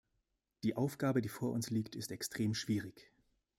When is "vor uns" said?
1.29-1.69